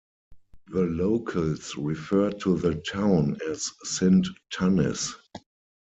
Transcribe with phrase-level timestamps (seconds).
[0.65, 5.13] The locals refer to the town as "Sint Tunnis".